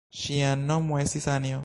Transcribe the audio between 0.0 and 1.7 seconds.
Ŝia nomo estis Anjo.